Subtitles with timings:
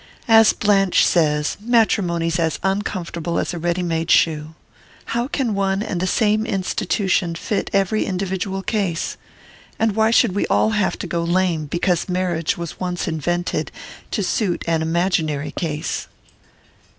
[0.27, 4.55] As Blanche says, matrimony's as uncomfortable as a ready made shoe.
[5.13, 9.15] How can one and the same institution fit every individual case?
[9.77, 13.71] And why should we all have to go lame because marriage was once invented
[14.09, 16.07] to suit an imaginary case?"